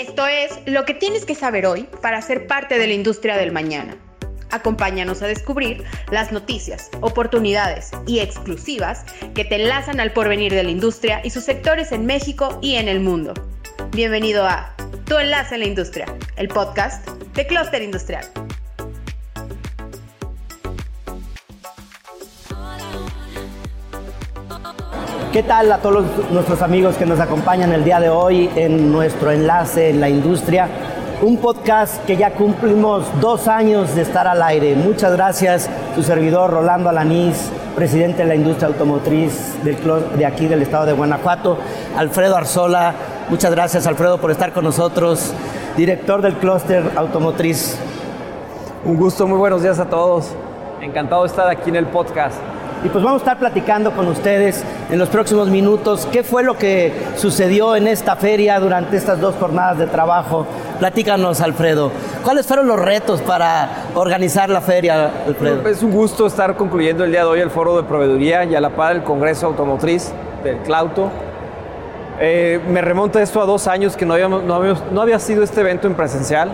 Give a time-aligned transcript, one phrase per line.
[0.00, 3.52] Esto es lo que tienes que saber hoy para ser parte de la industria del
[3.52, 3.98] mañana.
[4.50, 10.70] Acompáñanos a descubrir las noticias, oportunidades y exclusivas que te enlazan al porvenir de la
[10.70, 13.34] industria y sus sectores en México y en el mundo.
[13.90, 18.24] Bienvenido a Tu Enlace en la Industria, el podcast de Cluster Industrial.
[25.32, 29.30] ¿Qué tal a todos nuestros amigos que nos acompañan el día de hoy en nuestro
[29.30, 30.68] enlace en la industria?
[31.22, 34.74] Un podcast que ya cumplimos dos años de estar al aire.
[34.74, 39.76] Muchas gracias, su servidor Rolando Alanís, presidente de la industria automotriz del,
[40.18, 41.58] de aquí del estado de Guanajuato.
[41.96, 42.92] Alfredo Arzola,
[43.28, 45.32] muchas gracias Alfredo por estar con nosotros,
[45.76, 47.78] director del clúster automotriz.
[48.84, 50.32] Un gusto, muy buenos días a todos.
[50.80, 52.49] Encantado de estar aquí en el podcast.
[52.82, 56.56] Y pues vamos a estar platicando con ustedes en los próximos minutos qué fue lo
[56.56, 60.46] que sucedió en esta feria durante estas dos jornadas de trabajo.
[60.78, 61.90] Platícanos, Alfredo.
[62.24, 65.68] ¿Cuáles fueron los retos para organizar la feria, Alfredo?
[65.68, 68.60] Es un gusto estar concluyendo el día de hoy el foro de proveeduría y a
[68.62, 70.10] la par el Congreso Automotriz
[70.42, 71.10] del Clauto.
[72.18, 75.94] Eh, me remonta esto a dos años que no, no había sido este evento en
[75.94, 76.50] presencial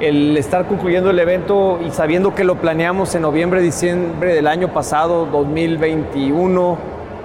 [0.00, 4.68] el estar concluyendo el evento y sabiendo que lo planeamos en noviembre, diciembre del año
[4.68, 6.78] pasado, 2021,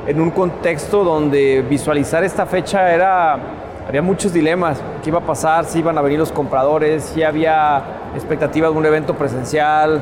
[0.08, 3.38] en un contexto donde visualizar esta fecha era,
[3.88, 7.83] había muchos dilemas, qué iba a pasar, si iban a venir los compradores, si había
[8.16, 10.02] expectativa de un evento presencial,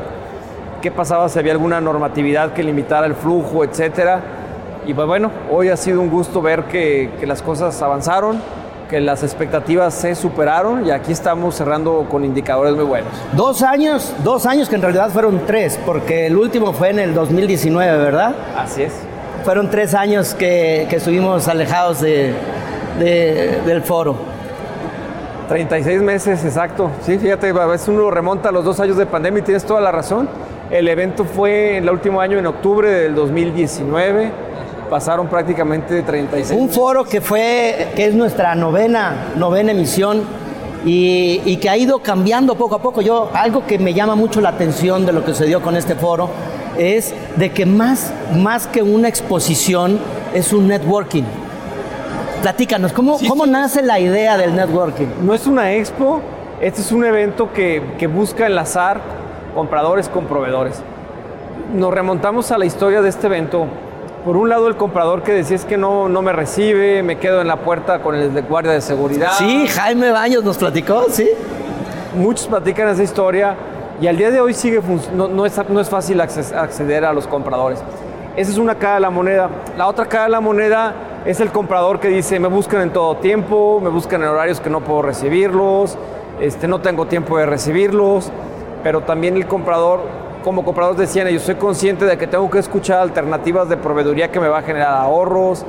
[0.82, 4.22] qué pasaba si había alguna normatividad que limitara el flujo, etcétera.
[4.86, 8.40] Y pues bueno, hoy ha sido un gusto ver que, que las cosas avanzaron
[8.90, 13.14] que las expectativas se superaron y aquí estamos cerrando con indicadores muy buenos.
[13.34, 17.14] Dos años, dos años que en realidad fueron tres, porque el último fue en el
[17.14, 18.36] 2019, ¿verdad?
[18.58, 18.94] Así es.
[19.46, 22.34] Fueron tres años que, que estuvimos alejados de,
[22.98, 24.16] de, del foro.
[25.48, 26.90] 36 meses, exacto.
[27.04, 29.82] Sí, fíjate, a veces uno remonta a los dos años de pandemia y tienes toda
[29.82, 30.28] la razón.
[30.72, 34.49] El evento fue en el último año, en octubre del 2019
[34.90, 36.60] pasaron prácticamente 36.
[36.60, 40.24] Un foro que fue, que es nuestra novena, novena emisión
[40.86, 43.02] y, y, que ha ido cambiando poco a poco.
[43.02, 45.96] Yo, algo que me llama mucho la atención de lo que se dio con este
[45.96, 46.30] foro
[46.78, 50.00] es de que más, más que una exposición
[50.34, 51.24] es un networking.
[52.42, 55.08] Platícanos, ¿cómo, sí, ¿cómo nace la idea del networking?
[55.22, 56.22] No es una expo,
[56.62, 59.02] este es un evento que, que busca enlazar
[59.54, 60.82] compradores con proveedores.
[61.76, 63.68] Nos remontamos a la historia de este evento
[64.24, 67.42] por un lado el comprador que decía es que no, no me recibe, me quedo
[67.42, 69.32] en la puerta con el guardia de seguridad.
[69.38, 71.30] Sí, Jaime Baños nos platicó, sí.
[72.16, 73.56] Muchos platican esa historia
[74.02, 74.82] y al día de hoy sigue
[75.14, 77.80] no, no, es, no es fácil acceder a los compradores.
[78.36, 79.50] Esa es una cara de la moneda.
[79.78, 80.94] La otra cara de la moneda
[81.26, 84.70] es el comprador que dice, me buscan en todo tiempo, me buscan en horarios que
[84.70, 85.98] no puedo recibirlos,
[86.40, 88.32] este, no tengo tiempo de recibirlos,
[88.84, 90.02] pero también el comprador
[90.44, 94.40] como comprador decían, yo soy consciente de que tengo que escuchar alternativas de proveeduría que
[94.40, 95.66] me va a generar ahorros,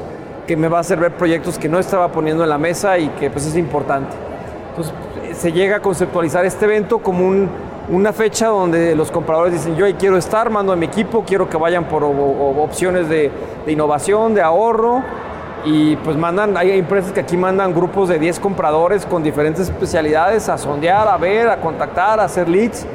[0.47, 3.09] que me va a hacer ver proyectos que no estaba poniendo en la mesa y
[3.11, 4.17] que pues es importante.
[4.71, 4.95] Entonces
[5.37, 7.49] se llega a conceptualizar este evento como un,
[7.89, 11.49] una fecha donde los compradores dicen, yo ahí quiero estar, mando a mi equipo, quiero
[11.49, 13.31] que vayan por opciones de,
[13.67, 15.03] de, innovación, de ahorro,
[15.65, 20.49] y pues mandan, hay empresas que aquí mandan grupos de 10 compradores con diferentes especialidades
[20.49, 22.87] a sondear, a ver, a contactar, a hacer leads.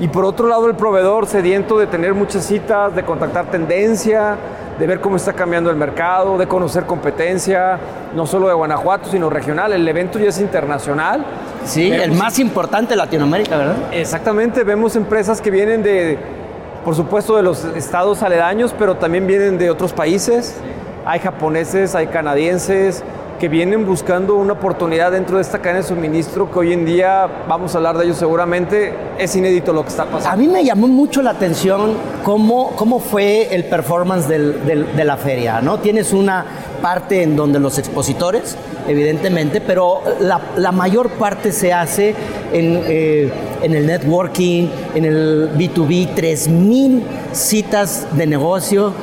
[0.00, 4.36] Y por otro lado el proveedor sediento de tener muchas citas, de contactar tendencia,
[4.78, 7.78] de ver cómo está cambiando el mercado, de conocer competencia,
[8.14, 9.72] no solo de Guanajuato, sino regional.
[9.72, 11.24] El evento ya es internacional.
[11.64, 13.76] Sí, vemos, el más importante de Latinoamérica, ¿verdad?
[13.92, 16.18] Exactamente, vemos empresas que vienen de,
[16.84, 20.56] por supuesto, de los estados aledaños, pero también vienen de otros países.
[21.06, 23.04] Hay japoneses, hay canadienses,
[23.44, 27.28] que vienen buscando una oportunidad dentro de esta cadena de suministro que hoy en día,
[27.46, 30.30] vamos a hablar de ello seguramente, es inédito lo que está pasando.
[30.30, 35.18] A mí me llamó mucho la atención cómo, cómo fue el performance del, de la
[35.18, 35.78] feria, ¿no?
[35.78, 36.46] Tienes una
[36.80, 38.56] parte en donde los expositores,
[38.88, 42.14] evidentemente, pero la, la mayor parte se hace
[42.50, 43.30] en, eh,
[43.60, 47.02] en, el networking, en el B2B, 3.000
[47.32, 48.94] citas de negocio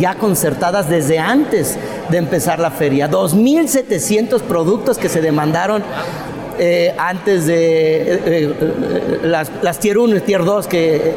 [0.00, 3.10] ya concertadas desde antes de empezar la feria.
[3.10, 5.82] 2.700 productos que se demandaron
[6.58, 11.14] eh, antes de eh, eh, las, las, Tier 1 y Tier 2 que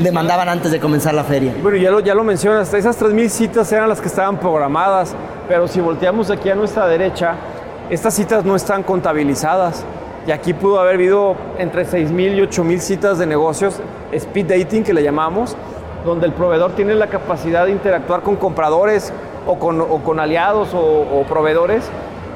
[0.00, 1.54] demandaban antes de comenzar la feria.
[1.62, 5.14] Bueno, ya lo, ya lo mencionas, esas 3.000 citas eran las que estaban programadas,
[5.48, 7.36] pero si volteamos aquí a nuestra derecha,
[7.88, 9.84] estas citas no están contabilizadas.
[10.26, 13.80] Y aquí pudo haber habido entre 6.000 y 8.000 citas de negocios,
[14.12, 15.56] speed dating que le llamamos,
[16.04, 19.12] donde el proveedor tiene la capacidad de interactuar con compradores
[19.46, 21.84] o con, o con aliados o, o, proveedores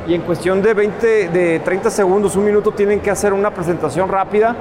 [0.07, 4.09] y en cuestión de 20, de 30 segundos, un minuto, tienen que hacer una presentación
[4.09, 4.55] rápida.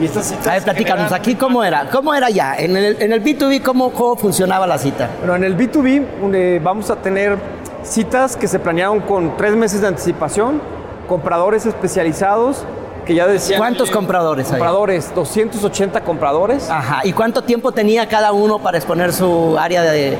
[0.00, 3.02] Y estas citas A ver, platícanos, generan- aquí cómo era, cómo era ya, en el,
[3.02, 5.10] en el B2B, ¿cómo, cómo funcionaba la cita.
[5.18, 6.04] Bueno, en el B2B
[6.34, 7.36] eh, vamos a tener
[7.82, 10.60] citas que se planearon con tres meses de anticipación,
[11.08, 12.64] compradores especializados
[13.08, 13.58] que ya decían...
[13.58, 14.52] ¿Cuántos compradores hay?
[14.58, 16.68] Compradores, 280 compradores.
[16.70, 20.16] Ajá, ¿y cuánto tiempo tenía cada uno para exponer su área de,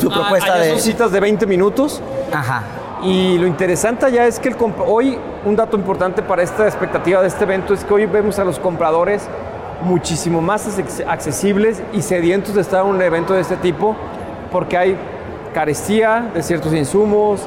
[0.00, 0.70] su propuesta Ah, allá de...
[0.70, 2.02] son citas de 20 minutos.
[2.32, 2.64] Ajá,
[3.04, 7.28] Y lo interesante ya es que el hoy, un dato importante para esta expectativa de
[7.28, 9.22] este evento es que hoy vemos a los compradores
[9.82, 13.94] muchísimo más acce- accesibles y sedientos de estar en un evento de este tipo
[14.50, 14.96] porque hay
[15.52, 17.40] carestía de ciertos insumos,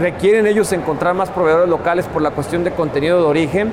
[0.00, 3.72] requieren ellos encontrar más proveedores locales por la cuestión de contenido de origen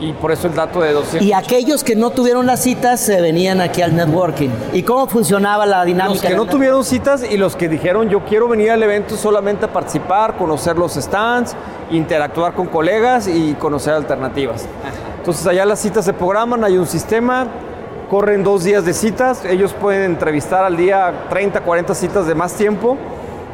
[0.00, 1.22] y por eso el dato de 200.
[1.22, 4.50] y aquellos que no tuvieron las citas se venían aquí al networking.
[4.72, 6.14] ¿Y cómo funcionaba la dinámica?
[6.14, 9.66] Los que no tuvieron citas y los que dijeron yo quiero venir al evento solamente
[9.66, 11.54] a participar, conocer los stands,
[11.90, 14.66] interactuar con colegas y conocer alternativas.
[15.18, 17.46] Entonces allá las citas se programan, hay un sistema,
[18.10, 22.54] corren dos días de citas, ellos pueden entrevistar al día 30, 40 citas de más
[22.54, 22.96] tiempo,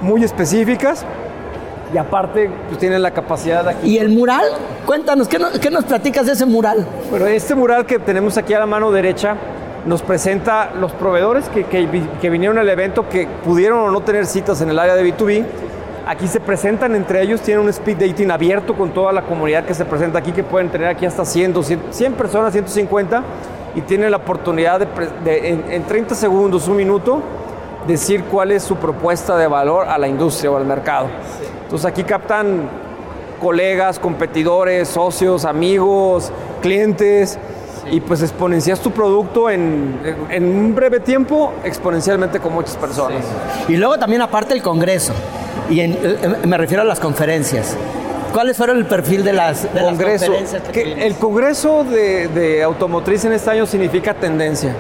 [0.01, 1.05] muy específicas
[1.93, 3.89] y aparte pues, tienen la capacidad de aquí.
[3.91, 4.45] ¿Y el mural?
[4.87, 6.87] Cuéntanos, ¿qué nos, qué nos platicas de ese mural?
[7.11, 9.37] Bueno, este mural que tenemos aquí a la mano derecha
[9.87, 14.01] nos presenta los proveedores que, que vi- que vinieron al evento que pudieron o no
[14.03, 15.45] tener citas en el área de B2B.
[16.07, 19.75] Aquí se presentan entre ellos, tienen un speed dating abierto con toda la comunidad que
[19.75, 23.23] se presenta aquí, que pueden tener aquí hasta 100, 200, 100 personas, 150,
[23.77, 27.23] y tienen la oportunidad de, en, en 30 segundos, un minuto,
[27.87, 31.07] decir cuál es su propuesta de valor a la industria o al mercado.
[31.71, 32.69] Entonces aquí captan
[33.41, 37.39] colegas, competidores, socios, amigos, clientes,
[37.93, 40.01] y pues exponencias tu producto en,
[40.31, 43.25] en- un breve tiempo, exponencialmente con muchas personas.
[43.69, 45.13] Y luego también aparte el Congreso.
[45.71, 47.77] Y en- eh, me refiero a las conferencias.
[48.33, 51.05] ¿Cuáles fueron el perfil de las, de las conferencias que Que tuvimos?
[51.05, 54.75] el Congreso de, de automotriz en este año significa tendencia.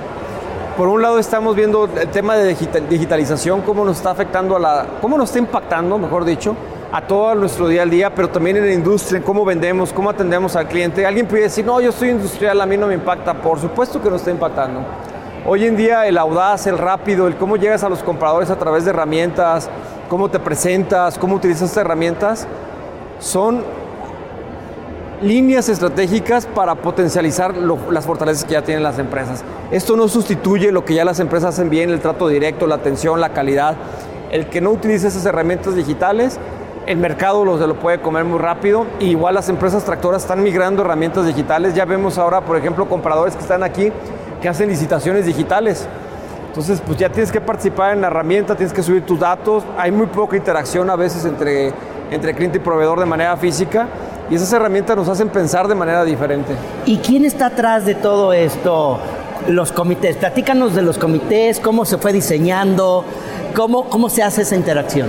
[0.76, 4.58] Por un lado estamos viendo el tema de digital- digitalización, cómo nos está afectando a
[4.58, 6.54] la, cómo nos está impactando, mejor dicho,
[6.92, 10.10] a todo nuestro día al día, pero también en la industria, en cómo vendemos, cómo
[10.10, 11.06] atendemos al cliente.
[11.06, 13.34] Alguien puede decir, no, yo soy industrial, a mí no me impacta.
[13.34, 14.80] Por supuesto que nos está impactando.
[15.46, 18.84] Hoy en día el audaz, el rápido, el cómo llegas a los compradores a través
[18.84, 19.70] de herramientas,
[20.08, 22.46] cómo te presentas, cómo utilizas estas herramientas,
[23.20, 23.62] son
[25.22, 29.44] líneas estratégicas para potencializar lo- las fortalezas que ya tienen las empresas.
[29.70, 33.20] Esto no sustituye lo que ya las empresas hacen bien, el trato directo, la atención,
[33.20, 33.76] la calidad.
[34.30, 36.38] El que no utilice esas herramientas digitales,
[36.86, 38.86] el mercado lo, se lo puede comer muy rápido.
[38.98, 41.74] Y igual las empresas tractoras están migrando herramientas digitales.
[41.74, 43.92] Ya vemos ahora, por ejemplo, compradores que están aquí
[44.40, 45.86] que hacen licitaciones digitales.
[46.48, 49.62] Entonces, pues ya tienes que participar en la herramienta, tienes que subir tus datos.
[49.78, 51.72] Hay muy poca interacción a veces entre,
[52.10, 53.86] entre cliente y proveedor de manera física.
[54.30, 56.54] Y esas herramientas nos hacen pensar de manera diferente.
[56.86, 58.98] ¿Y quién está atrás de todo esto?
[59.48, 60.16] Los comités.
[60.16, 63.04] Platícanos de los comités, cómo se fue diseñando,
[63.54, 65.08] cómo, cómo se hace esa interacción.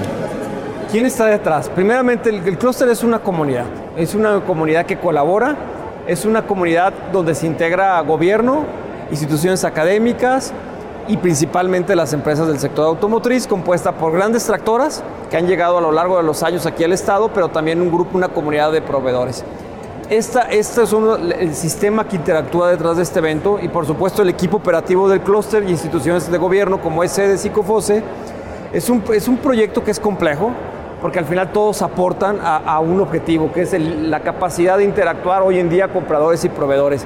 [0.91, 1.69] ¿Quién está detrás?
[1.69, 3.65] Primeramente, el, el clúster es una comunidad.
[3.95, 5.55] Es una comunidad que colabora,
[6.05, 8.65] es una comunidad donde se integra gobierno,
[9.09, 10.51] instituciones académicas
[11.07, 15.81] y principalmente las empresas del sector automotriz, compuesta por grandes tractoras que han llegado a
[15.81, 18.81] lo largo de los años aquí al Estado, pero también un grupo, una comunidad de
[18.81, 19.45] proveedores.
[20.09, 24.21] Esta, este es uno- el sistema que interactúa detrás de este evento y por supuesto
[24.23, 28.03] el equipo operativo del clúster y instituciones de gobierno como es sede Psicofose.
[28.73, 30.51] Es un, es un proyecto que es complejo
[31.01, 35.59] porque al final todos aportan a, un objetivo que es la capacidad de interactuar hoy
[35.59, 37.05] en día compradores y proveedores.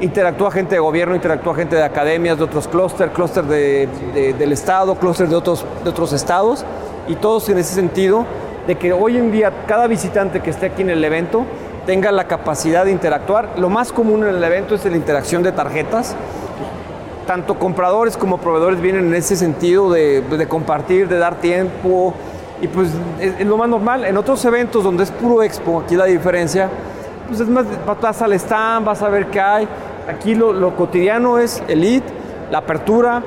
[0.00, 4.50] Interactúa gente de gobierno, interactúa gente de academias, de otros clústeres, clúster de- de- del
[4.52, 6.64] Estado, clúster de otros, de otros estados
[7.06, 8.26] y todos en ese sentido
[8.66, 11.44] de que hoy en día cada visitante que esté aquí en el evento
[11.86, 13.50] tenga la capacidad de interactuar.
[13.56, 16.16] Lo más común en el evento es la interacción de tarjetas.
[17.26, 22.14] Tanto compradores como proveedores vienen en ese sentido de compartir, de dar tiempo.
[22.62, 22.90] Y pues
[23.20, 24.04] es, es lo más normal.
[24.04, 26.70] En otros eventos donde es puro expo, aquí la diferencia,
[27.28, 27.66] pues es más,
[28.00, 29.68] vas al stand, vas a ver qué hay.
[30.08, 32.02] Aquí lo, lo cotidiano es el lead,
[32.52, 33.22] la apertura,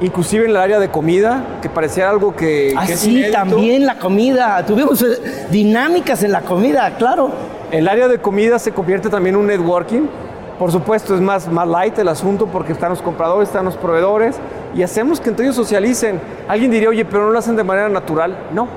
[0.00, 2.74] inclusive en el área de comida, que parecía algo que...
[2.76, 4.64] Ah, que sí, también la comida.
[4.64, 7.30] Tuvimos eh, dinámicas en la comida, claro.
[7.70, 10.06] El área de comida se convierte también en un networking.
[10.58, 14.36] Por supuesto, es más, más light el asunto porque están los compradores, están los proveedores
[14.74, 16.20] y hacemos que entre socialicen.
[16.48, 18.36] Alguien diría, oye, pero no lo hacen de manera natural.
[18.52, 18.68] No.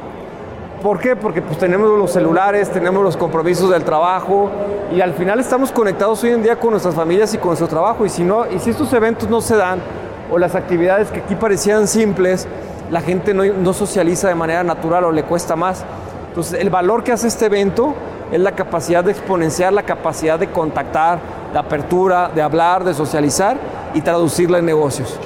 [0.82, 1.16] ¿Por qué?
[1.16, 4.52] Porque pues tenemos los celulares, tenemos los compromisos del trabajo
[4.96, 8.06] y al final estamos conectados hoy en día con nuestras familias y con nuestro trabajo.
[8.06, 9.80] Y si, no, y si estos eventos no se dan
[10.32, 12.48] o las actividades que aquí parecían simples,
[12.92, 15.84] la gente no, no socializa de manera natural o le cuesta más.
[16.28, 17.96] Entonces, el valor que hace este evento
[18.32, 21.20] es la capacidad de exponenciar, la capacidad de contactar,
[21.54, 23.58] de apertura, de hablar, de socializar
[23.94, 25.18] y traducirla en negocios.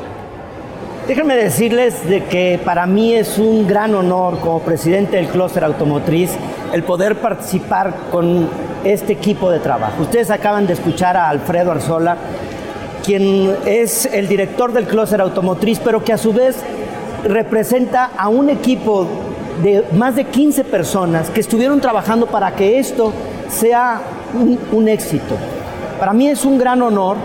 [1.10, 6.30] Déjenme decirles de que para mí es un gran honor como presidente del clúster automotriz
[6.72, 8.48] el poder participar con
[8.84, 10.04] este equipo de trabajo.
[10.04, 12.16] Ustedes acaban de escuchar a Alfredo Arzola,
[13.04, 16.58] quien es el director del clúster automotriz, pero que a su vez
[17.24, 19.08] representa a un equipo
[19.64, 23.14] de más de 15 personas que estuvieron trabajando para que esto
[23.50, 24.00] sea
[24.36, 25.38] un, un éxito.
[26.00, 27.18] Para mí es un gran honor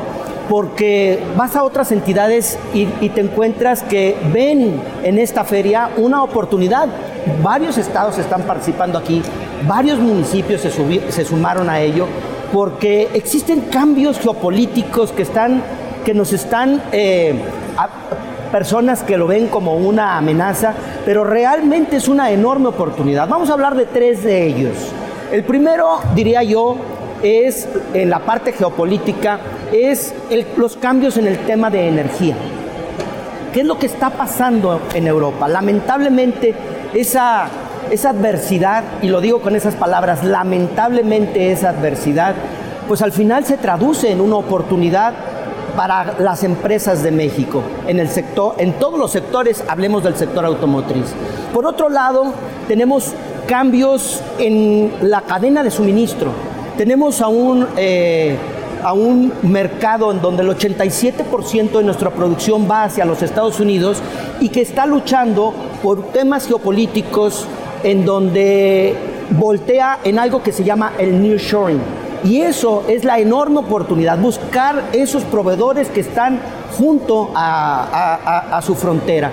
[0.48, 6.88] porque vas a otras entidades y, te encuentras que ven en esta feria una oportunidad.
[7.42, 9.22] Varios estados están participando aquí,
[9.66, 12.06] varios municipios se, sumaron a ello,
[12.52, 15.62] porque existen cambios geopolíticos que, están,
[16.04, 16.82] que nos están...
[16.92, 17.34] Eh,
[18.54, 20.74] personas que lo ven como una amenaza,
[21.04, 23.26] pero realmente es una enorme oportunidad.
[23.26, 24.76] Vamos a hablar de tres de ellos.
[25.32, 26.76] El primero, diría yo,
[27.24, 29.40] es en la parte geopolítica,
[29.72, 30.14] es
[30.56, 32.36] los cambios en el tema de energía.
[33.52, 35.48] ¿Qué es lo que está pasando en Europa?
[35.48, 36.54] Lamentablemente,
[36.92, 37.48] esa,
[37.90, 42.34] esa adversidad, y lo digo con esas palabras, lamentablemente esa adversidad,
[42.86, 45.14] pues al final se traduce en una oportunidad
[45.76, 50.44] para las empresas de México, en el sector, en todos los sectores, hablemos del sector
[50.44, 51.06] automotriz.
[51.52, 52.32] Por otro lado,
[52.68, 53.12] tenemos
[53.46, 56.53] cambios en la cadena de suministro.
[56.76, 58.36] Tenemos a un, eh,
[58.82, 64.02] a un mercado en donde el 87% de nuestra producción va hacia los Estados Unidos
[64.40, 67.46] y que está luchando por temas geopolíticos
[67.84, 68.96] en donde
[69.30, 71.80] voltea en algo que se llama el nearshoring.
[72.24, 76.40] Y eso es la enorme oportunidad, buscar esos proveedores que están
[76.76, 79.30] junto a, su frontera.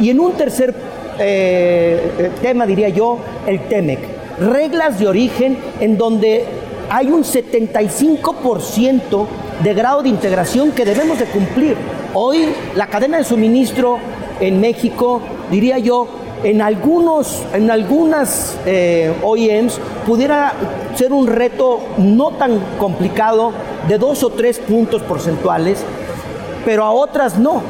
[0.00, 0.74] Y en un tercer
[1.18, 4.00] eh, tema, diría yo, el TEMEC.
[4.40, 6.46] Reglas de origen en donde
[6.90, 9.26] hay un 75%
[9.62, 11.76] de grado de integración que debemos de cumplir.
[12.12, 13.98] Hoy la cadena de suministro
[14.40, 16.08] en México, diría yo,
[16.42, 20.54] en algunos, en algunas eh, OEMs pudiera
[20.96, 23.52] ser un reto no tan complicado
[23.86, 25.84] de dos o tres puntos porcentuales,
[26.64, 27.62] pero a otras no.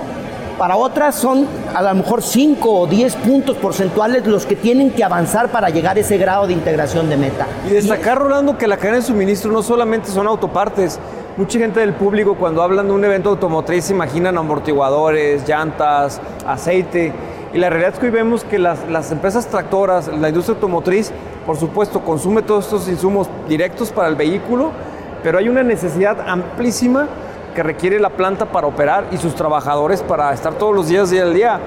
[0.60, 5.02] Para otras son a lo mejor 5 o 10 puntos porcentuales los que tienen que
[5.02, 7.46] avanzar para llegar a ese grado de integración de meta.
[7.66, 10.98] Y destacar, Rolando, que la cadena de suministro no solamente son autopartes.
[11.38, 17.14] Mucha gente del público cuando hablan de un evento automotriz se imaginan amortiguadores, llantas, aceite.
[17.54, 21.10] Y la realidad es que hoy vemos que las, las empresas tractoras, la industria automotriz,
[21.46, 24.72] por supuesto, consume todos estos insumos directos para el vehículo,
[25.22, 27.08] pero hay una necesidad amplísima
[27.54, 31.22] que requiere la planta para operar y sus trabajadores para estar todos los días día
[31.22, 31.60] al día.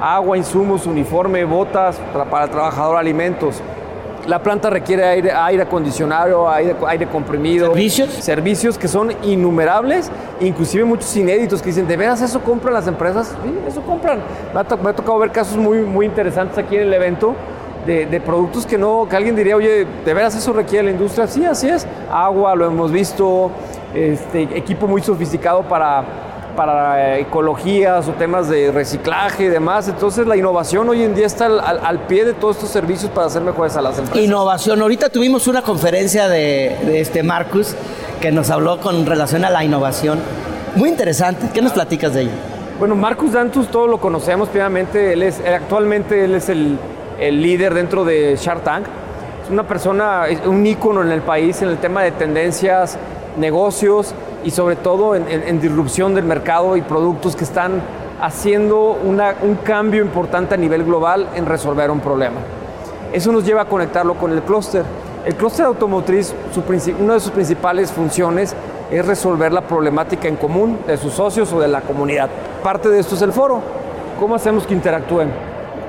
[0.00, 1.98] Agua, insumos, uniforme, botas
[2.30, 3.62] para el trabajador, alimentos.
[4.26, 7.66] La planta requiere aire, aire acondicionado, aire, aire, comprimido.
[7.68, 8.10] ¿Servicios?
[8.10, 13.36] Servicios que son innumerables, inclusive muchos inéditos que dicen, ¿de veras eso compran las empresas?
[13.44, 14.18] Sí, eso compran.
[14.52, 17.34] Me ha, tocado ver casos muy, muy interesantes aquí en el evento.
[17.86, 21.28] De, de, productos que no, que alguien diría, oye, ¿de veras eso requiere la industria?
[21.28, 21.86] Sí, así es.
[22.10, 23.52] Agua, lo hemos visto,
[23.94, 26.04] este, equipo muy sofisticado para,
[26.56, 29.88] para ecologías o temas de reciclaje y demás.
[29.88, 33.42] Entonces la innovación hoy en día está al, pie de todos estos servicios para hacer
[33.42, 34.22] mejores a las empresas.
[34.22, 34.80] Innovación.
[34.80, 37.76] Ahorita tuvimos una conferencia de, este Marcus
[38.20, 40.18] que nos habló con relación a la innovación.
[40.74, 41.48] Muy interesante.
[41.54, 42.32] ¿Qué nos platicas de ello?
[42.78, 45.12] Bueno, Marcus Dantus todos lo conocemos previamente.
[45.12, 46.78] Él es, actualmente él es el,
[47.18, 48.86] el líder dentro de Shark Tank.
[49.44, 52.98] Es una persona, un ícono en el país en el tema de tendencias
[53.36, 54.14] negocios
[54.44, 57.82] y sobre todo en, disrupción del mercado y productos que están
[58.20, 62.40] haciendo un cambio importante a nivel global en resolver un problema.
[63.12, 64.84] Eso nos lleva a conectarlo con el clúster.
[65.24, 66.34] El clúster automotriz,
[67.00, 68.54] una de sus principales funciones
[68.90, 72.28] es resolver la problemática en común de sus socios o de la comunidad.
[72.62, 73.60] Parte de esto es el foro.
[74.20, 75.30] ¿Cómo hacemos que interactúen?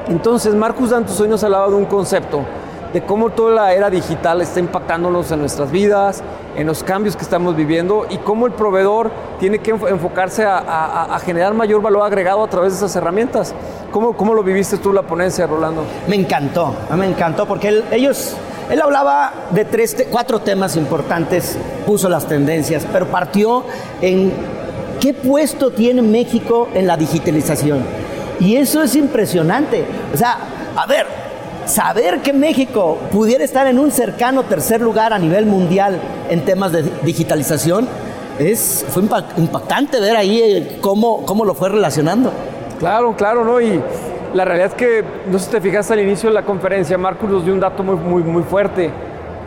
[0.08, 2.42] Entonces, Marcus Dantus hoy nos hablaba de un concepto
[2.94, 6.24] de cómo toda la era digital está impactándonos en nuestras vidas,
[6.56, 11.54] en los cambios que estamos viviendo y cómo el proveedor tiene que enfocarse a, generar
[11.54, 13.54] mayor valor agregado a través de esas herramientas.
[13.92, 15.84] ¿Cómo, ¿Cómo, lo viviste tú la ponencia, Rolando?
[16.08, 18.36] Me encantó, me encantó porque él, ellos,
[18.70, 23.64] él hablaba de tres, cuatro temas importantes, puso las tendencias, pero partió
[24.02, 24.34] en
[25.00, 27.84] qué puesto tiene México en la digitalización.
[28.40, 29.86] Y eso es impresionante.
[30.14, 30.38] O sea,
[30.76, 31.27] a ver,
[31.68, 36.72] saber que México pudiera estar en un cercano tercer lugar a nivel mundial en temas
[36.72, 37.88] de digitalización,
[38.40, 42.32] es, fue impactante ver ahí eh, cómo, cómo lo fue relacionando.
[42.80, 43.60] Claro, claro, ¿no?
[43.60, 43.82] Y,
[44.34, 47.30] La realidad es que, no sé si te fijaste al inicio de la conferencia, Marcos
[47.30, 48.92] nos dio un dato muy, muy, muy fuerte.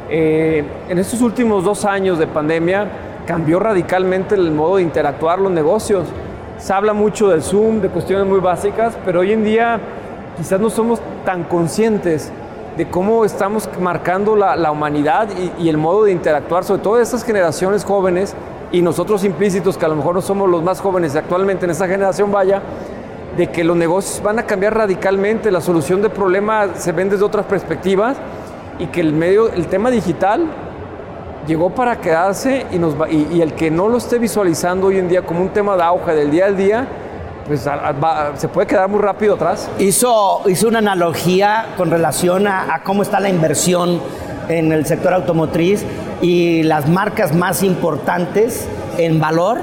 [0.09, 2.89] Eh, en estos últimos dos años de pandemia
[3.27, 6.07] cambió radicalmente el modo de interactuar los negocios.
[6.59, 9.81] Se habla mucho del Zoom, de cuestiones muy básicas, pero hoy en día
[10.41, 12.33] quizás no somos tan conscientes
[12.79, 15.29] de cómo estamos marcando la, humanidad
[15.59, 18.35] y, el modo de interactuar, sobre todo estas generaciones jóvenes
[18.73, 21.87] y nosotros implícitos, que a lo mejor no somos los más jóvenes actualmente en esta
[21.87, 22.63] generación, vaya,
[23.37, 27.23] de que los negocios van a cambiar radicalmente, la solución de problemas se ven desde
[27.23, 28.17] otras perspectivas
[28.79, 30.47] y que el medio, el tema digital
[31.47, 35.51] llegó para quedarse y, el que no lo esté visualizando hoy en día como un
[35.51, 36.89] tema de auge del día al día,
[37.51, 37.69] pues
[38.37, 39.69] se puede quedar muy rápido atrás.
[39.81, 44.01] Hizo, hizo una analogía con relación a, a cómo está la inversión
[44.49, 45.85] en el sector automotriz
[46.23, 49.59] y las marcas más importantes en valor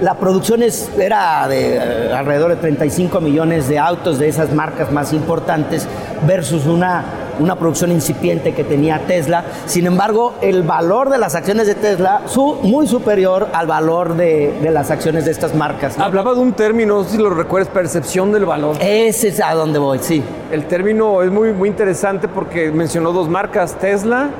[0.00, 4.90] la producción es, era de eh, alrededor de 35 millones de autos de esas marcas
[4.90, 5.86] más importantes
[6.26, 7.04] versus una,
[7.40, 9.44] una producción incipiente que tenía Tesla.
[9.66, 14.54] Sin embargo, el valor de las acciones de Tesla su, muy superior al valor de,
[14.60, 15.98] de las acciones de estas marcas.
[15.98, 16.04] ¿no?
[16.04, 18.76] Hablaba de un término, si lo recuerdas, percepción del valor.
[18.80, 20.22] Ese es a donde voy, sí.
[20.50, 24.30] El término es muy, muy interesante porque mencionó dos marcas, Tesla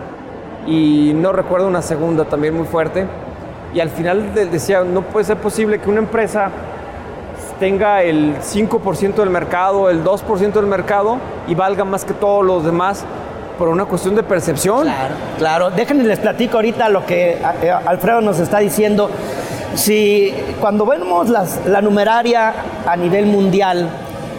[0.67, 3.07] y no recuerdo una segunda también muy fuerte
[3.73, 6.51] y al final decía, no puede ser posible que una empresa
[7.61, 12.65] tenga el 5% del mercado, el 2% del mercado y valga más que todos los
[12.65, 13.05] demás
[13.59, 14.85] por una cuestión de percepción.
[14.85, 15.71] Claro, claro.
[15.71, 19.11] Déjenme les platico ahorita lo que eh, Alfredo nos está diciendo.
[19.75, 22.55] Si cuando vemos las, la numeraria
[22.87, 23.89] a nivel mundial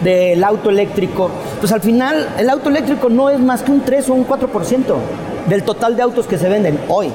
[0.02, 4.10] del auto eléctrico, pues al final el auto eléctrico no es más que un 3
[4.10, 4.94] o un 4%
[5.46, 7.12] del total de autos que se venden hoy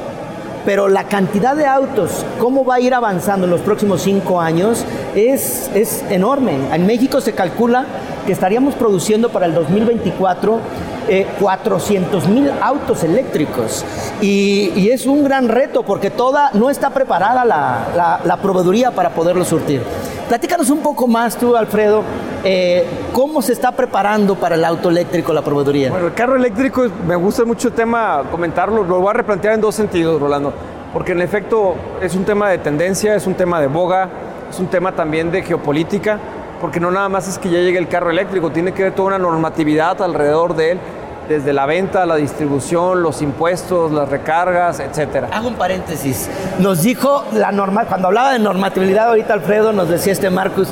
[0.68, 4.84] pero la cantidad de autos, cómo va a ir avanzando en los próximos cinco años,
[5.16, 6.58] es, es enorme.
[6.74, 7.86] En México se calcula
[8.26, 10.60] que estaríamos produciendo para el 2024
[11.08, 13.86] eh, 400 mil autos eléctricos.
[14.22, 18.92] Y, y, es un gran reto porque toda no está preparada la, la, la proveeduría
[18.92, 19.82] para poderlo surtir.
[20.28, 22.04] Platícanos un poco más tú, Alfredo,
[22.44, 25.90] eh, ¿cómo se está preparando para el auto eléctrico la proveeduría?
[25.90, 29.62] Bueno, el carro eléctrico, me gusta mucho el tema comentarlo, lo voy a replantear en
[29.62, 30.54] dos sentidos, Rolando,
[30.92, 34.10] porque en efecto es un tema de tendencia, es un tema de boga,
[34.50, 36.20] es un tema también de geopolítica,
[36.60, 39.10] porque no nada más es que ya llegue el carro eléctrico, tiene que haber toda
[39.10, 40.80] una normatividad alrededor de él,
[41.28, 45.30] desde la venta, la distribución, los impuestos, las recargas, etcétera.
[45.32, 46.30] Hago un paréntesis.
[46.60, 50.70] Nos dijo la norma, cuando hablaba de normatividad ahorita Alfredo nos decía este Marcus,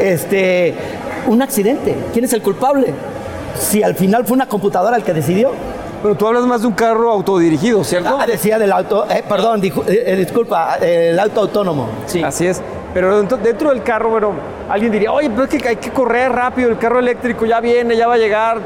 [0.00, 0.74] este,
[1.26, 1.94] un accidente.
[2.12, 2.94] ¿Quién es el culpable?
[3.58, 5.52] Si al final fue una computadora el que decidió.
[6.02, 8.18] Pero tú hablas más de un carro autodirigido, ¿cierto?
[8.20, 11.88] Ah, decía del auto, eh, perdón, dijo, eh, disculpa, el auto autónomo.
[12.06, 12.22] Sí.
[12.22, 12.62] Así es.
[12.94, 14.32] Pero dentro, del carro, bueno,
[14.68, 17.96] alguien diría, oye, pero es que hay que correr rápido, el carro eléctrico ya viene,
[17.96, 18.58] ya va a llegar.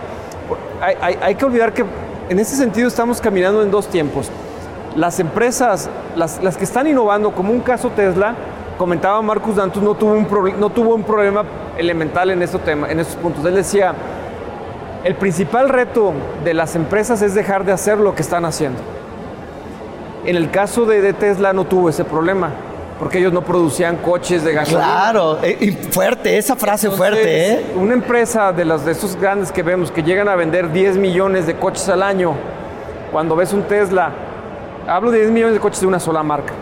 [0.81, 1.85] Hay, hay, hay que olvidar que
[2.29, 4.31] en ese sentido estamos caminando en dos tiempos.
[4.97, 8.35] Las empresas, las, que están innovando, como un caso Tesla,
[8.79, 11.45] comentaba Marcus Dantus, no tuvo un, no tuvo un problema
[11.77, 13.45] elemental en, este tema, en estos puntos.
[13.45, 13.95] Él decía,
[15.05, 16.13] el principal reto
[16.45, 18.81] de las empresas es dejar de hacer lo que están haciendo.
[20.25, 22.51] En el caso de Tesla no tuvo ese problema,
[23.03, 24.85] porque ellos no producían coches de gasolina.
[24.85, 27.67] Claro, y fuerte, esa frase Entonces, fuerte, ¿eh?
[27.75, 31.49] Una empresa de, las, de estos grandes que vemos que llegan a vender 10 millones
[31.49, 32.37] de coches al año,
[33.11, 34.13] cuando ves un Tesla,
[34.87, 36.53] hablo de 10 millones de coches de una sola marca.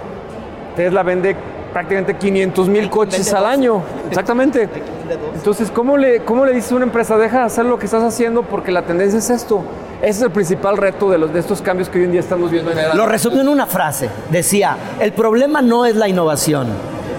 [0.77, 1.37] Tesla vende
[1.73, 3.83] prácticamente 500 mil coches al año.
[4.09, 4.69] Exactamente.
[5.35, 8.03] Entonces, ¿cómo le, ¿cómo le dices a una empresa, deja de hacer lo que estás
[8.03, 9.63] haciendo porque la tendencia es esto?
[10.01, 12.51] Ese es el principal reto de, los, de estos cambios que hoy en día estamos
[12.51, 14.09] viendo en el Lo resumió en una frase.
[14.31, 16.69] Decía, el problema no es la innovación,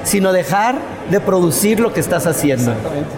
[0.03, 0.75] sino dejar
[1.09, 2.71] de producir lo que estás haciendo.
[2.71, 3.09] Exactamente.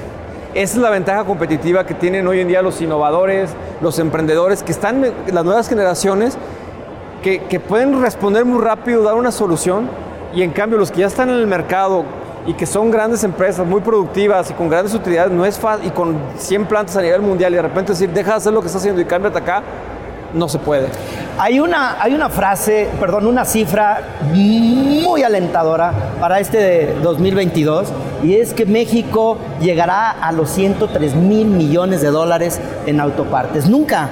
[0.54, 3.50] Esa es la ventaja competitiva que tienen hoy en día los innovadores,
[3.82, 6.38] los emprendedores, que están las nuevas generaciones,
[7.24, 9.90] que, que pueden responder muy rápido, dar una solución,
[10.36, 12.04] y en cambio los que ya están en el mercado
[12.46, 15.92] y que son grandes empresas muy productivas y con grandes utilidades, no es fácil, y
[15.92, 18.68] con 100 plantas a nivel mundial y de repente decir, deja de hacer lo que
[18.68, 19.64] está haciendo y cámbiate acá,
[20.34, 20.88] no se puede.
[21.38, 24.02] Hay una, hay una frase, perdón, una cifra
[24.34, 27.88] muy alentadora para este de 2022
[28.24, 33.70] y es que México llegará a los 103 mil millones de dólares en autopartes.
[33.70, 34.10] Nunca.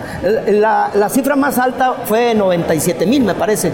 [0.47, 3.71] La, la cifra más alta fue 97 mil, me parece.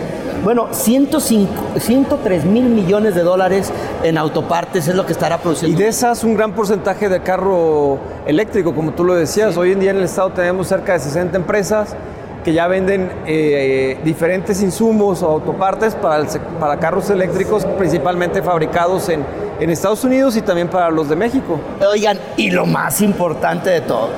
[0.48, 3.70] Bueno, 105, 103 mil millones de dólares
[4.02, 5.78] en autopartes es lo que estará produciendo.
[5.78, 9.56] Y de esas un gran porcentaje de carro eléctrico, como tú lo decías.
[9.56, 9.60] Sí.
[9.60, 11.98] Hoy en día en el estado tenemos cerca de 60 empresas
[12.46, 16.28] que ya venden eh, diferentes insumos o autopartes para, el,
[16.62, 19.26] para carros eléctricos, principalmente fabricados en,
[19.60, 21.60] en Estados Unidos y también para los de México.
[21.92, 24.12] Oigan, y lo más importante de todo,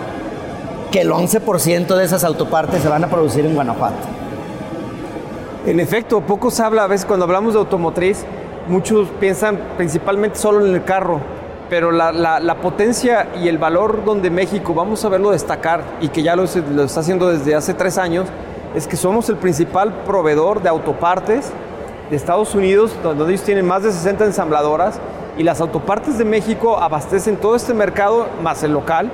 [0.92, 4.20] que el 11% de esas autopartes se van a producir en Guanajuato.
[5.70, 8.26] En efecto, poco se habla a veces cuando hablamos de automotriz,
[8.68, 11.20] muchos piensan principalmente solo en el carro,
[11.70, 16.36] pero la, potencia y el valor donde México, vamos a verlo destacar y que ya
[16.36, 18.26] lo, lo está haciendo desde hace tres años,
[18.74, 21.52] es que somos el principal proveedor de autopartes
[22.10, 25.00] de Estados Unidos, donde ellos tienen más de 60 ensambladoras
[25.38, 29.12] y las autopartes de México abastecen todo este mercado más el local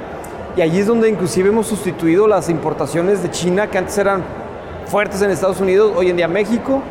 [0.55, 4.44] y allí es donde inclusive hemos sustituido las importaciones de China que antes eran
[4.87, 6.81] fuertes en Estados Unidos, hoy en día México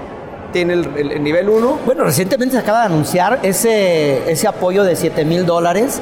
[0.53, 1.79] tiene el, nivel 1.
[1.85, 6.01] Bueno, recientemente se acaba de anunciar ese, ese apoyo de 7 mil dólares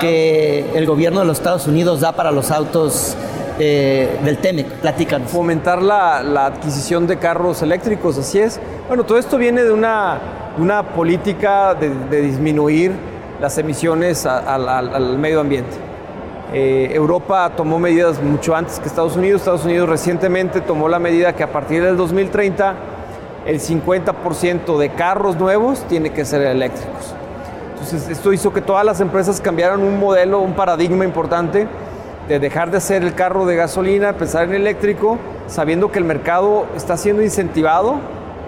[0.00, 3.16] que el gobierno de los Estados Unidos da para los autos
[3.58, 4.66] eh, del TEMEC.
[4.74, 5.32] Platícanos.
[5.32, 8.60] Fomentar la, la, adquisición de carros eléctricos, así es.
[8.86, 10.20] Bueno, todo esto viene de una,
[10.58, 12.92] una política de, disminuir
[13.40, 15.76] las emisiones al medio ambiente.
[16.52, 19.42] Eh, Europa tomó medidas mucho antes que Estados Unidos.
[19.42, 22.74] Estados Unidos recientemente tomó la medida que a partir del 2030
[23.46, 27.14] el 50% de carros nuevos tiene que ser eléctricos.
[27.72, 31.68] Entonces, esto hizo que todas las empresas cambiaran un modelo, un paradigma importante
[32.28, 36.66] de dejar de hacer el carro de gasolina, pensar en eléctrico, sabiendo que el mercado
[36.76, 37.96] está siendo incentivado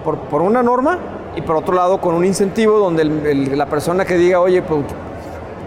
[0.03, 0.99] por, por una norma
[1.35, 4.81] y por otro lado con un incentivo donde la persona que diga, oye, pues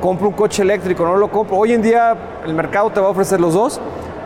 [0.04, 1.56] compro un coche eléctrico, no lo compro.
[1.56, 2.14] Hoy en día
[2.44, 3.80] el mercado te va a ofrecer los dos.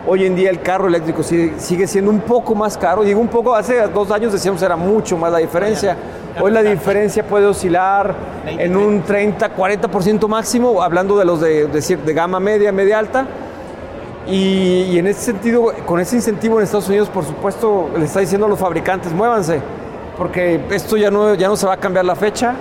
[0.09, 3.05] Hoy en día el carro eléctrico sigue, sigue siendo un poco más caro.
[3.05, 5.97] Digo un poco, hace dos años decíamos era mucho más la diferencia.
[6.41, 8.13] Hoy la diferencia puede oscilar
[8.45, 13.29] en un 30, 40% máximo, hablando de los de, de, de gama media, media alta
[14.27, 18.47] y, en ese sentido, con ese incentivo en Estados Unidos, por supuesto, le está diciendo
[18.47, 19.61] a los fabricantes, muévanse,
[20.17, 22.55] porque esto ya no, ya no se va a cambiar la fecha.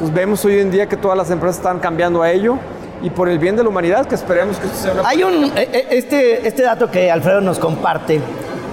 [0.00, 2.56] Entonces vemos hoy en día que todas las empresas están cambiando a ello
[3.02, 5.68] y por el bien de la humanidad, que esperemos que esto sea Hay un, eh,
[5.70, 8.18] eh, este, este dato que Alfredo nos comparte,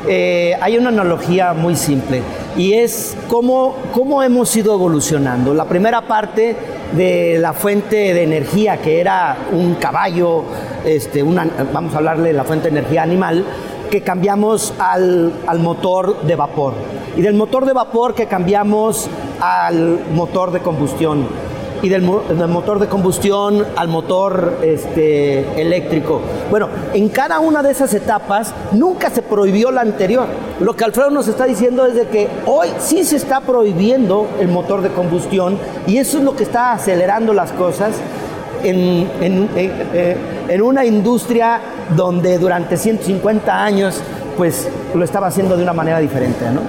[0.07, 2.21] eh, hay una analogía muy simple
[2.55, 5.53] y es cómo, cómo hemos ido evolucionando.
[5.53, 6.55] La primera parte
[6.93, 10.45] de la fuente de energía, que era un caballo,
[10.85, 13.43] este, una, vamos a hablarle de la fuente de energía animal,
[13.89, 16.73] que cambiamos al, al, motor de vapor.
[17.15, 21.28] Y del motor de vapor que cambiamos al motor de combustión
[21.82, 26.21] y del, motor de combustión al motor este, eléctrico.
[26.50, 30.28] Bueno, en cada una de esas etapas nunca se prohibió la anterior.
[30.60, 34.82] Lo que Alfredo nos está diciendo es que hoy sí se está prohibiendo el motor
[34.82, 37.95] de combustión y eso es lo que está acelerando las cosas
[38.63, 41.62] en, en, eh, en una industria
[41.95, 44.02] donde durante 150 años
[44.36, 46.62] pues lo estaba haciendo de una manera diferente, ¿no?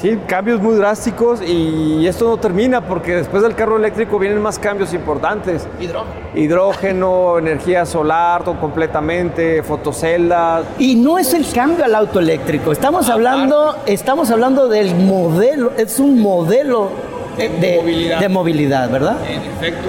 [0.00, 4.58] Sí, cambios muy drásticos y esto no termina porque después del carro eléctrico vienen más
[4.58, 5.68] cambios importantes.
[5.78, 6.14] Hidrógeno.
[6.34, 10.64] Hidrógeno, energía solar todo completamente, fotoceldas.
[10.78, 16.00] Y no es el cambio al auto eléctrico, estamos hablando, estamos hablando del modelo, es
[16.00, 16.88] un modelo
[17.36, 18.88] de, movilidad.
[18.88, 19.18] ¿verdad?
[19.28, 19.88] En efecto.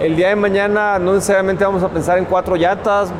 [0.00, 3.12] El día de mañana no necesariamente vamos a pensar en cuatro llantas,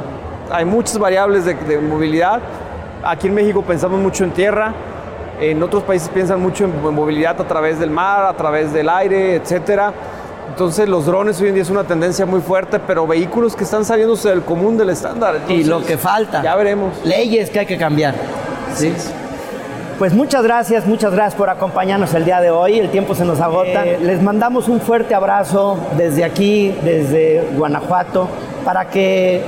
[0.55, 2.41] hay muchas variables de, de movilidad.
[3.05, 4.73] Aquí en México pensamos mucho en tierra
[5.41, 9.37] en otros países piensan mucho en movilidad a través del mar, a través del aire,
[9.37, 9.93] etcétera.
[10.49, 13.85] Entonces los drones hoy en día es una tendencia muy fuerte, pero vehículos que están
[13.85, 15.41] saliéndose del común del estándar.
[15.49, 16.43] y lo que falta.
[16.43, 17.05] Ya veremos.
[17.05, 18.15] Leyes que hay que cambiar.
[18.75, 18.93] ¿sí?
[19.99, 22.79] Pues muchas gracias, muchas gracias por acompañarnos el día de hoy.
[22.79, 23.85] El tiempo se nos agota.
[23.87, 28.29] Eh, les mandamos un fuerte abrazo desde aquí, desde Guanajuato,
[28.65, 29.43] para que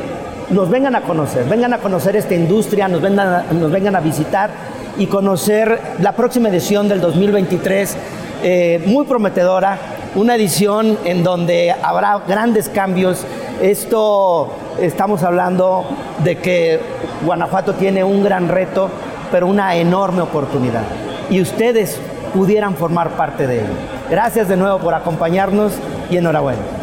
[0.51, 4.51] nos vengan a conocer, vengan a conocer esta industria, nos vengan a visitar
[4.99, 7.97] y conocer la próxima edición del 2023,
[8.43, 9.79] eh, muy prometedora,
[10.15, 13.27] una edición en donde habrá grandes cambios.
[13.61, 15.85] Esto estamos hablando
[16.23, 16.81] de que
[17.25, 18.89] Guanajuato tiene un gran reto,
[19.31, 20.83] pero una enorme oportunidad.
[21.29, 21.99] Y ustedes
[22.33, 23.73] pudieran formar parte de ello.
[24.11, 25.73] Gracias de nuevo por acompañarnos
[26.11, 26.76] y enhorabuena.